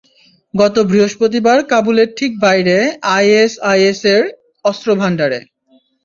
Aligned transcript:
গত 0.53 0.75
বৃহস্পতিবার 0.89 1.57
কাবুলের 1.71 2.09
ঠিক 2.17 2.31
বাইরে 2.41 2.75
আইএসআইএসের 3.15 4.21
অস্ত্র 4.65 4.89
ভান্ডারে। 4.95 5.39